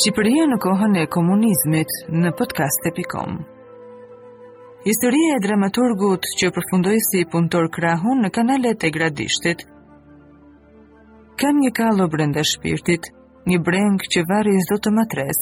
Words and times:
Shqipëria 0.00 0.46
në 0.48 0.56
kohën 0.64 0.94
e 0.96 1.02
komunizmit 1.12 1.90
në 2.08 2.30
podcast.com 2.38 3.34
Historia 4.86 5.34
e 5.36 5.40
dramaturgut 5.44 6.24
që 6.40 6.48
përfundoj 6.56 6.94
si 7.04 7.26
punëtor 7.34 7.66
krahun 7.76 8.22
në 8.24 8.30
kanalet 8.32 8.86
e 8.88 8.90
gradishtit 8.96 9.64
Kam 11.42 11.60
një 11.60 11.74
kalo 11.76 12.06
brenda 12.14 12.40
shpirtit, 12.52 13.10
një 13.44 13.58
breng 13.66 14.00
që 14.14 14.22
varë 14.32 14.54
i 14.56 14.62
zdo 14.64 14.78
të 14.86 14.92
matres 15.00 15.40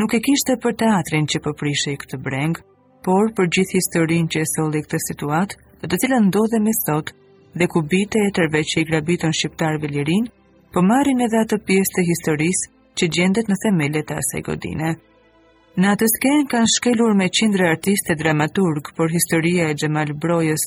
Nuk 0.00 0.16
e 0.18 0.20
kishte 0.26 0.56
për 0.66 0.74
teatrin 0.82 1.28
që 1.30 1.42
po 1.46 1.52
i 1.70 1.96
këtë 2.02 2.18
breng 2.26 2.58
Por 3.06 3.30
për 3.38 3.52
gjithë 3.58 3.76
historin 3.78 4.26
që 4.34 4.42
e 4.42 4.50
soli 4.56 4.82
këtë 4.88 5.00
situat 5.06 5.54
Dhe 5.78 5.86
të 5.94 6.00
cilë 6.02 6.18
ndodhe 6.26 6.60
me 6.66 6.74
sot 6.82 7.14
dhe 7.58 7.66
ku 7.72 7.80
bite 7.90 8.20
e 8.26 8.32
tërve 8.36 8.60
që 8.70 8.82
i 8.82 8.86
grabitën 8.90 9.32
shqiptar 9.38 9.78
vëllirin 9.86 10.26
po 10.76 10.82
marrin 10.90 11.20
edhe 11.26 11.38
atë 11.44 11.58
pjesë 11.68 11.94
të 11.96 12.02
historisë 12.10 12.68
që 13.00 13.08
gjendet 13.16 13.50
në 13.50 13.56
themele 13.64 14.02
të 14.08 14.16
asaj 14.22 14.40
godine. 14.48 14.90
Në 15.82 15.92
atë 15.94 16.08
sken 16.14 16.44
kanë 16.52 16.70
shkelur 16.74 17.14
me 17.20 17.28
qindre 17.38 17.68
artiste 17.70 18.16
dramaturg, 18.22 18.90
por 18.98 19.10
historia 19.14 19.68
e 19.70 19.76
Gjemal 19.78 20.12
Brojës 20.24 20.64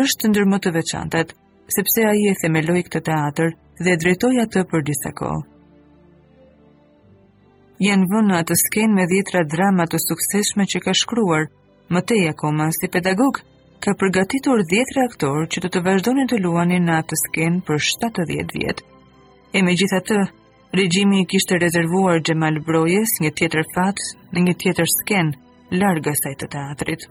është 0.00 0.32
ndër 0.32 0.48
më 0.52 0.58
të 0.64 0.72
veçantat, 0.76 1.32
sepse 1.76 2.04
a 2.08 2.12
i 2.18 2.26
e 2.32 2.36
themeloj 2.42 2.80
këtë 2.88 3.02
teatr 3.08 3.54
dhe 3.86 3.96
drejtoj 4.02 4.32
atë 4.44 4.64
për 4.72 4.84
disa 4.90 5.12
ko. 5.22 5.30
Janë 7.86 8.08
vënë 8.12 8.30
në 8.32 8.40
atë 8.42 8.56
sken 8.66 8.92
me 8.96 9.06
dhjetra 9.10 9.44
drama 9.54 9.86
të 9.90 9.98
sukseshme 10.04 10.66
që 10.74 10.80
ka 10.84 10.92
shkruar, 11.02 11.48
më 11.92 12.00
teja 12.10 12.34
koma 12.42 12.68
si 12.76 12.88
pedagog, 12.94 13.40
ka 13.82 13.94
përgatitur 14.00 14.62
dhjetra 14.70 15.06
aktorë 15.08 15.48
që 15.54 15.62
të 15.64 15.70
të 15.72 15.82
vazhdojnë 15.88 16.26
të 16.34 16.40
luani 16.44 16.78
në 16.84 16.98
atë 17.02 17.18
sken 17.26 17.62
për 17.70 17.82
70 17.90 18.54
vjetë. 18.60 18.82
E 19.56 19.60
me 19.62 19.74
gjitha 19.78 19.98
të, 20.08 20.16
regjimi 20.80 21.18
i 21.22 21.26
kishtë 21.30 21.58
rezervuar 21.60 22.22
Gjemal 22.24 22.56
Brojes 22.66 23.10
një 23.22 23.30
tjetër 23.38 23.66
fatës 23.74 24.12
dhe 24.32 24.44
një 24.46 24.54
tjetër 24.62 24.88
skenë 24.96 25.80
largës 25.82 26.22
asaj 26.22 26.32
të 26.42 26.46
teatrit. 26.54 27.02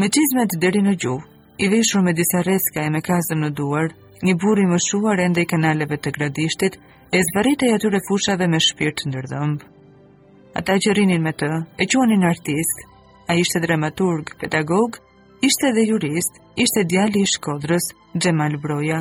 Me 0.00 0.10
qizmet 0.12 0.58
dheri 0.60 0.82
në 0.84 0.94
gjuh, 1.04 1.22
i 1.64 1.68
vishur 1.72 2.02
me 2.04 2.12
disa 2.18 2.42
reska 2.50 2.82
e 2.84 2.90
me 2.92 3.00
kazëm 3.08 3.40
në 3.46 3.50
duar, 3.62 3.92
një 4.26 4.34
buri 4.44 4.66
më 4.68 4.78
shuar 4.90 5.20
e 5.24 5.28
ndaj 5.32 5.46
kanaleve 5.54 5.96
të 5.96 6.12
gradishtit, 6.18 6.76
e 7.14 7.18
zvarit 7.30 7.62
e 7.64 7.72
atyre 7.78 8.00
fushave 8.10 8.48
me 8.52 8.60
shpirt 8.66 8.98
të 9.00 9.08
ndërdhëmb. 9.12 9.60
Ata 10.60 10.76
që 10.84 10.96
rinin 11.00 11.22
me 11.24 11.32
të, 11.32 11.50
e 11.80 11.86
quanin 11.94 12.26
artist, 12.28 12.84
a 13.30 13.38
ishte 13.40 13.62
dramaturg, 13.64 14.34
pedagog, 14.42 14.98
ishte 15.46 15.68
dhe 15.76 15.82
jurist, 15.90 16.36
ishte 16.64 16.82
djali 16.90 17.20
i 17.24 17.28
shkodrës, 17.34 17.88
Xhemal 18.24 18.54
Broja, 18.64 18.98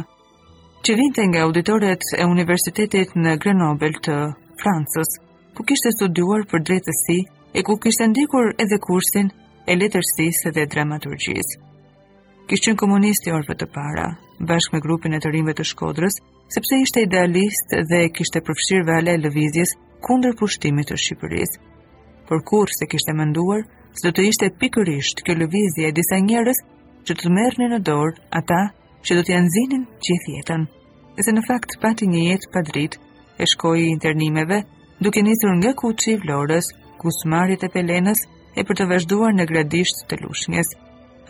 që 0.84 0.96
vinte 1.00 1.24
nga 1.30 1.44
auditoret 1.48 2.04
e 2.22 2.26
universitetit 2.36 3.14
në 3.24 3.36
Grenoble 3.44 3.94
të 4.06 4.18
Francës, 4.64 5.12
ku 5.56 5.64
kishte 5.70 5.94
studuar 5.96 6.44
për 6.54 6.64
drejtësi 6.70 7.18
e 7.60 7.64
ku 7.68 7.78
kishte 7.86 8.10
ndikur 8.12 8.50
edhe 8.66 8.80
kursin 8.88 9.30
e 9.72 9.78
letërsisë 9.80 10.52
dhe 10.58 10.68
dramaturgjisë. 10.74 11.60
Kishë 12.52 12.66
qënë 12.66 12.80
komunisti 12.84 13.32
orëve 13.38 13.56
të 13.62 13.70
para, 13.78 14.08
bashkë 14.50 14.74
me 14.76 14.84
grupin 14.86 15.16
e 15.16 15.22
të 15.24 15.32
rinjve 15.38 15.54
të 15.62 15.66
shkodrës, 15.70 16.18
sepse 16.58 16.80
ishte 16.86 17.06
idealist 17.06 17.78
dhe 17.94 18.02
kishte 18.18 18.44
përfshirë 18.50 18.88
vale 18.92 19.16
e 19.16 19.22
lëvizjes 19.24 19.78
kundër 20.04 20.36
pushtimit 20.42 20.92
të 20.92 21.00
Shqipërisë. 21.06 21.62
Por 22.28 22.44
kur 22.50 22.68
se 22.76 22.90
kishte 22.92 23.16
mënduar, 23.22 23.64
se 24.00 24.10
të 24.12 24.24
ishte 24.30 24.48
pikërisht 24.60 25.20
kjo 25.26 25.36
lëvizje 25.42 25.90
e 25.90 25.96
disa 25.98 26.18
njerës 26.28 26.60
që 27.08 27.14
të 27.20 27.32
mërni 27.38 27.68
në 27.74 27.78
dorë 27.88 28.18
ata 28.40 28.62
që 29.06 29.18
do 29.20 29.24
të 29.28 29.34
janë 29.36 29.52
zinin 29.56 29.84
gjithë 30.08 30.38
jetën. 30.38 30.64
E 31.20 31.26
se 31.26 31.34
në 31.36 31.44
fakt 31.48 31.76
pati 31.84 32.08
një 32.10 32.22
jetë 32.32 32.50
pa 32.56 32.64
dritë, 32.70 33.00
e 33.42 33.48
shkoj 33.52 33.78
i 33.84 33.90
internimeve, 33.96 34.64
duke 35.04 35.22
njësër 35.22 35.54
nga 35.60 35.74
ku 35.80 35.92
i 36.12 36.16
vlorës, 36.24 36.70
ku 37.00 37.12
smarit 37.22 37.64
e 37.68 37.70
pelenës, 37.74 38.22
e 38.58 38.64
për 38.66 38.76
të 38.80 38.88
vazhduar 38.92 39.34
në 39.36 39.46
gradisht 39.52 40.06
të 40.10 40.22
lushnjes. 40.24 40.70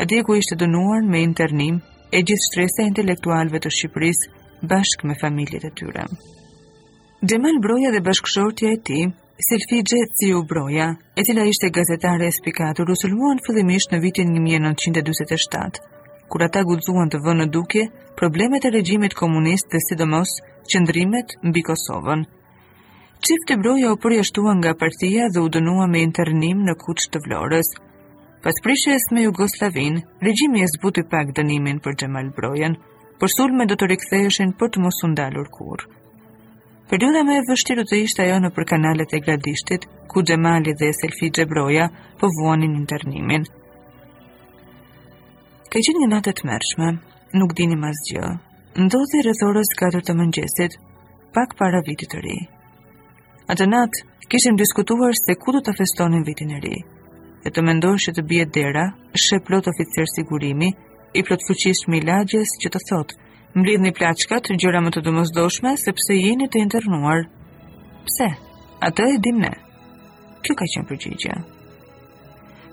A 0.02 0.06
ku 0.26 0.36
ishte 0.36 0.56
dënuar 0.56 1.04
me 1.12 1.22
internim 1.24 1.82
e 2.12 2.22
gjithë 2.28 2.48
shtrese 2.48 2.86
intelektualve 2.88 3.60
të 3.60 3.70
Shqipërisë 3.76 4.30
bashkë 4.72 5.08
me 5.10 5.20
familjet 5.22 5.64
e 5.66 5.72
tyre. 5.76 6.06
Demel 7.22 7.58
Broja 7.62 7.92
dhe 7.92 8.02
bashkëshortja 8.04 8.70
e 8.74 8.78
ti 8.88 9.00
Silfi 9.42 9.78
Gjetsi 9.90 10.28
broja, 10.50 10.84
e 11.18 11.24
tila 11.26 11.44
ishte 11.52 11.70
gazetare 11.76 12.28
e 12.28 12.82
u 12.82 12.86
rusulmuan 12.90 13.40
fëllimisht 13.48 13.90
në 13.96 14.00
vitin 14.04 14.34
1927, 14.36 15.82
kur 16.30 16.44
ata 16.46 16.62
gudzuan 16.64 17.10
të 17.10 17.18
vënë 17.26 17.48
duke 17.56 17.88
problemet 18.16 18.66
e 18.66 18.70
regjimit 18.76 19.14
komunist 19.18 19.68
dhe 19.74 19.80
sidomos 19.88 20.30
qëndrimet 20.70 21.30
mbi 21.48 21.64
Kosovën. 21.72 22.22
Qift 23.26 23.50
broja 23.64 23.92
u 23.92 23.98
përjashtua 24.06 24.54
nga 24.60 24.76
partia 24.84 25.26
dhe 25.34 25.42
u 25.42 25.50
dënua 25.50 25.90
me 25.90 26.06
internim 26.08 26.62
në 26.70 26.78
kuqë 26.86 27.10
të 27.14 27.24
vlorës. 27.26 27.70
Pas 28.44 28.62
prishes 28.64 29.10
me 29.12 29.26
Jugoslavin, 29.26 29.98
regjimi 30.22 30.62
e 30.64 30.70
zbuti 30.76 31.02
pak 31.10 31.34
dënimin 31.34 31.80
për 31.82 31.98
Gjemal 32.04 32.30
Brojen, 32.38 32.78
për 33.20 33.30
sulme 33.38 33.66
do 33.66 33.76
të 33.82 33.92
riktheshen 33.96 34.54
për 34.62 34.76
të 34.76 34.86
mos 34.86 35.06
undalur 35.10 35.50
kurë. 35.58 35.90
Periuda 36.94 37.24
me 37.26 37.36
e 37.40 37.44
vështiru 37.48 37.84
të 37.90 37.98
ishte 38.06 38.22
ajo 38.22 38.34
në 38.42 38.50
për 38.56 38.66
kanalet 38.72 39.14
e 39.18 39.20
gradishtit, 39.28 39.88
ku 40.12 40.22
Gjemali 40.30 40.76
dhe 40.80 40.92
Selfi 40.94 41.30
Gjebroja 41.34 41.88
po 42.22 42.28
vuanin 42.36 42.76
internimin. 42.80 43.48
Ka 45.74 45.82
qenë 45.88 46.04
një 46.04 46.10
natë 46.12 46.34
të 46.40 46.46
mërshme, 46.52 46.90
nuk 47.42 47.56
dini 47.58 47.80
mas 47.86 48.04
gjë, 48.12 48.30
ndodhi 48.86 49.24
rëthorës 49.26 49.74
4 49.80 50.04
të 50.06 50.16
mëngjesit, 50.20 50.78
pak 51.36 51.58
para 51.64 51.82
vitit 51.88 52.14
të 52.14 52.22
ri. 52.28 52.38
Atë 53.50 53.66
natë, 53.74 54.06
kishim 54.36 54.62
diskutuar 54.62 55.18
se 55.18 55.34
ku 55.34 55.56
do 55.58 55.64
të 55.66 55.74
festonin 55.82 56.22
vitin 56.30 56.54
e 56.54 56.62
ri, 56.68 56.78
e 57.42 57.50
të 57.50 57.66
mendojnë 57.72 58.04
që 58.06 58.16
të 58.20 58.28
bje 58.30 58.46
dera, 58.60 58.86
shë 59.26 59.42
plot 59.50 59.74
oficer 59.74 60.06
sigurimi, 60.14 60.70
i 61.18 61.26
plot 61.26 61.50
fuqis 61.50 61.88
shmi 61.88 62.06
lagjes 62.06 62.54
që 62.62 62.76
të 62.78 62.84
thotë 62.92 63.23
mblidhni 63.58 63.94
plaçka 63.98 64.40
të 64.42 64.56
gjëra 64.62 64.80
më 64.84 64.92
të 64.96 65.02
domosdoshme 65.08 65.76
sepse 65.82 66.16
jeni 66.18 66.48
të 66.50 66.62
internuar. 66.66 67.24
Pse? 68.08 68.30
Atë 68.84 69.06
e 69.16 69.20
dim 69.26 69.38
ne. 69.44 69.52
Kjo 70.44 70.56
ka 70.60 70.66
qenë 70.74 70.88
përgjigje. 70.90 71.36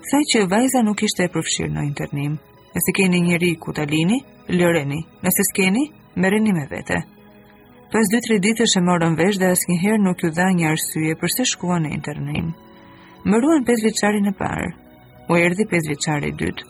Sa 0.09 0.19
që 0.31 0.47
vajza 0.51 0.81
nuk 0.83 1.03
ishte 1.05 1.27
e 1.27 1.31
përfshirë 1.35 1.71
në 1.75 1.85
internim, 1.87 2.33
nëse 2.73 2.95
keni 2.97 3.21
njëri 3.27 3.51
ku 3.63 3.71
ta 3.77 3.85
lini, 3.87 4.17
lëreni, 4.49 4.99
nëse 5.23 5.45
s'keni, 5.51 5.85
mereni 6.15 6.51
me 6.57 6.65
vete. 6.71 6.97
Pas 7.91 8.09
2-3 8.11 8.39
ditësh 8.43 8.75
e 8.79 8.83
morën 8.87 9.15
vesh 9.19 9.37
dhe 9.39 9.51
asnjëherë 9.53 9.77
njëherë 9.77 10.03
nuk 10.07 10.23
ju 10.23 10.31
dha 10.35 10.47
një 10.57 10.67
arsye 10.73 11.15
përse 11.21 11.45
shkua 11.53 11.77
në 11.83 11.93
internim. 11.97 12.51
Më 13.27 13.37
5 13.67 13.85
vjeqari 13.85 14.21
në 14.25 14.33
parë, 14.39 14.67
u 15.31 15.37
erdi 15.37 15.65
5 15.75 15.93
i 16.27 16.31
dytë, 16.41 16.67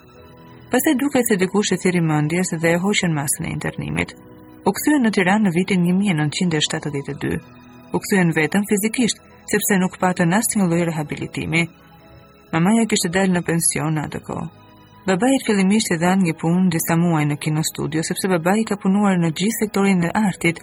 pastaj 0.72 0.96
duket 1.04 1.26
se 1.28 1.36
dikush 1.42 1.72
e 1.76 1.82
thiri 1.84 2.02
mendjes 2.12 2.48
dhe 2.64 2.70
e 2.76 2.82
hoqën 2.84 3.14
masën 3.18 3.44
e 3.48 3.54
internimit. 3.56 4.09
U 4.68 4.72
kthyen 4.78 5.04
në 5.04 5.09
Tiranë 5.18 5.46
në 5.46 5.52
vitin 5.58 5.82
1972. 5.88 7.34
U 7.96 7.98
kthyen 8.04 8.32
vetëm 8.40 8.64
fizikisht, 8.72 9.18
sepse 9.52 9.76
nuk 9.81 9.98
patën 10.04 10.31
asnjë 10.40 10.64
lloj 10.72 10.86
rehabilitimi. 10.90 11.64
Mamaja 12.54 12.86
kishte 12.90 13.12
dalë 13.18 13.34
në 13.36 13.42
pension 13.50 14.00
atë 14.06 14.20
kohë. 14.30 14.48
Babai 15.10 15.31
fillimisht 15.46 15.92
i 15.94 15.98
dhan 16.02 16.22
një 16.24 16.36
punë 16.42 16.72
disa 16.78 16.96
muaj 17.04 17.26
në 17.28 17.36
kinostudio 17.44 18.04
sepse 18.08 18.30
babai 18.36 18.62
ka 18.70 18.76
punuar 18.84 19.16
në 19.20 19.31
gjithë 19.42 19.60
sektorin 19.66 20.04
e 20.08 20.12
artit 20.28 20.62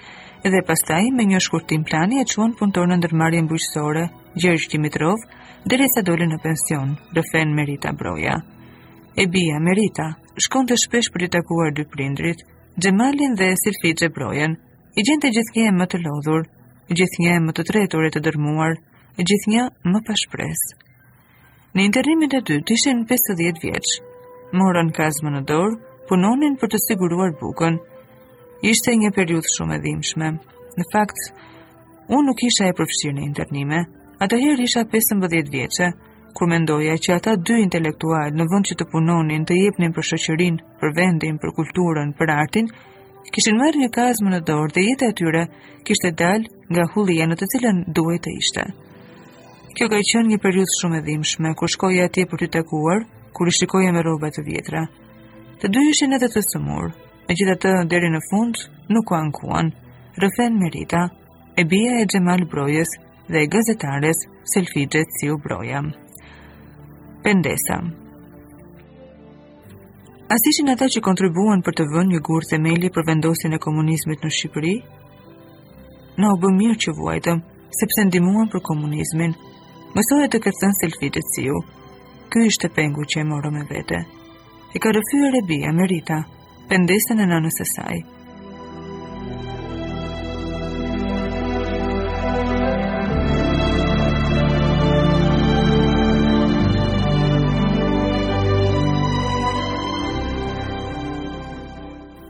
dhe 0.53 0.61
pastaj 0.71 1.05
me 1.19 1.25
një 1.31 1.41
shkurtim 1.49 1.83
plani 1.89 2.21
e 2.23 2.29
çuan 2.33 2.55
punëtor 2.59 2.87
në 2.89 2.97
ndërmarrjen 3.03 3.49
bëjqësore, 3.51 4.05
Gjergj 4.41 4.69
Dimitrov 4.73 5.19
derisa 5.69 6.01
doli 6.07 6.31
në 6.33 6.39
pension, 6.49 6.95
rëfen 7.19 7.51
Merita 7.59 7.93
Broja 7.99 8.37
e 9.23 9.27
bia 9.35 9.59
Merita, 9.67 10.07
shkon 10.45 10.69
të 10.71 10.77
shpesh 10.85 11.09
për 11.15 11.25
i 11.27 11.33
takuar 11.39 11.73
dy 11.77 11.83
prindrit, 11.95 12.39
Gjemalin 12.79 13.33
dhe 13.39 13.49
Silfi 13.59 13.91
Gjebrojen, 13.99 14.53
i 15.01 15.05
gjente 15.07 15.31
të 15.35 15.63
e 15.67 15.71
më 15.75 15.87
të 15.91 15.99
lodhur, 16.05 16.45
i 16.91 17.05
e 17.27 17.33
më 17.47 17.53
të 17.57 17.63
tretur 17.71 18.07
e 18.07 18.13
të 18.15 18.23
dërmuar, 18.29 18.77
i 19.19 19.23
gjithë 19.27 19.65
më 19.93 20.01
pashpres. 20.07 20.61
Në 21.75 21.89
internimin 21.89 22.37
e 22.39 22.43
dy, 22.47 22.59
të 22.63 22.75
ishin 22.79 23.03
50 23.11 23.39
vjeqë, 23.41 23.91
morën 24.59 24.93
kazmë 24.95 25.31
në 25.35 25.43
dorë, 25.51 25.75
punonin 26.09 26.55
për 26.61 26.71
të 26.73 26.79
siguruar 26.87 27.35
bukën, 27.43 27.79
ishte 28.71 28.95
një 29.03 29.11
periud 29.19 29.47
shumë 29.55 29.79
edhimshme. 29.81 30.31
Në 30.79 30.85
fakt, 30.95 31.19
unë 32.07 32.27
nuk 32.31 32.43
isha 32.47 32.71
e 32.71 32.77
përfshirë 32.79 33.19
në 33.19 33.23
internime, 33.33 33.81
ata 34.23 34.39
her 34.39 34.63
isha 34.63 34.87
15 34.87 35.51
vjeqë, 35.51 35.91
kur 36.39 36.49
mendoja 36.55 36.95
që 37.05 37.11
ata 37.19 37.33
dy 37.49 37.57
intelektual 37.65 38.31
në 38.39 38.45
vënd 38.53 38.69
që 38.69 38.75
të 38.79 38.87
punonin, 38.93 39.43
të 39.49 39.55
jepnin 39.59 39.91
për 39.97 40.07
shëqërin, 40.13 40.61
për 40.79 40.93
vendin, 40.99 41.39
për 41.43 41.51
kulturën, 41.57 42.13
për 42.19 42.31
artin, 42.35 42.69
kishin 43.35 43.59
marrë 43.59 43.81
një 43.83 43.89
kazmë 43.97 44.35
në 44.37 44.41
dorë 44.51 44.75
dhe 44.77 44.85
jetë 44.87 45.09
atyre 45.15 45.43
kishte 45.89 46.13
dal 46.23 46.47
nga 46.71 46.85
hullia 46.95 47.27
në 47.27 47.41
të 47.41 47.49
cilën 47.57 47.81
duhet 47.99 48.23
të 48.29 48.37
ishte. 48.43 48.69
Kjo 49.75 49.89
ka 49.91 49.99
qënë 50.11 50.31
një 50.31 50.39
periud 50.45 50.71
shumë 50.79 50.99
e 51.01 51.05
dhimshme, 51.11 51.53
kur 51.59 51.75
shkoja 51.75 52.07
atje 52.07 52.25
për 52.31 52.45
të 52.45 52.49
takuar, 52.59 53.03
kur 53.35 53.51
i 53.51 53.57
shikoja 53.59 53.91
me 53.95 54.03
robat 54.07 54.39
të 54.39 54.47
vjetra. 54.47 54.87
Të 55.59 55.71
dy 55.75 55.83
ishin 55.91 56.15
edhe 56.17 56.31
të 56.31 56.43
sëmur, 56.47 56.91
e 57.31 57.35
gjitha 57.37 57.57
të 57.63 57.75
deri 57.91 58.13
në 58.15 58.23
fund 58.31 58.63
nuk 58.95 59.11
u 59.11 59.19
ankuan, 59.19 59.71
rëfen 60.23 60.59
Merita, 60.63 61.03
e 61.59 61.67
bia 61.71 61.99
e 62.03 62.07
Gjemal 62.11 62.47
Brojës 62.53 62.95
dhe 63.29 63.43
e 63.45 63.51
gazetares 63.55 64.23
Selfie 64.55 64.87
Gjetsiu 64.91 65.39
Brojëm. 65.45 65.93
Pendesa 67.23 67.77
ishin 70.51 70.71
ata 70.73 70.87
që 70.95 71.01
kontribuan 71.05 71.63
për 71.67 71.75
të 71.79 71.85
vënë 71.95 72.13
një 72.15 72.19
gurë 72.29 72.49
themeli 72.53 72.89
për 72.97 73.05
vendosin 73.09 73.57
e 73.57 73.59
komunizmit 73.65 74.23
në 74.25 74.31
Shqipëri? 74.37 74.71
Në 76.23 76.31
bë 76.45 76.51
mirë 76.59 76.77
që 76.85 76.95
vuajtëm, 76.99 77.41
sepse 77.81 78.05
ndihmuan 78.09 78.49
për 78.53 78.63
komunizmin, 78.71 79.35
mësoj 79.99 80.29
të 80.33 80.41
këtë 80.47 80.61
thënë 80.63 80.79
selfitit 80.81 81.31
si 81.35 81.45
ju. 81.49 81.59
Ky 82.31 82.47
ishte 82.49 82.71
të 82.71 82.77
pengu 82.79 83.05
që 83.11 83.23
e 83.25 83.29
morë 83.33 83.51
me 83.59 83.65
vete. 83.73 83.99
E 84.75 84.79
ka 84.79 84.95
rëfyer 84.95 85.39
e 85.41 85.43
bia, 85.51 85.75
Merita, 85.83 86.21
pendesën 86.71 87.25
e 87.25 87.29
në 87.35 87.57
së 87.59 87.69
saj. 87.75 88.01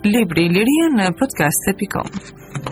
Libri 0.06 0.44
i 0.48 0.50
lirje 0.54 0.90
në 0.96 1.08
podcast 1.22 2.67